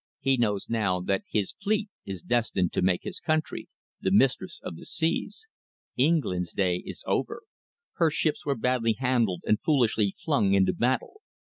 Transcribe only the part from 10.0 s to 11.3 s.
flung into battle.